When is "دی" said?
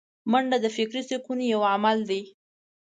2.09-2.21